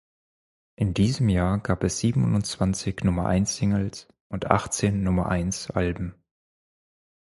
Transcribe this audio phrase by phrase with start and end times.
[0.77, 6.15] In diesem Jahr gab es siebenundzwanzig Nummer-eins-Singles und achtzehn Nummer-eins-Alben.